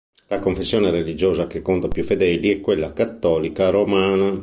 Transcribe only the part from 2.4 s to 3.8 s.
è quella cattolica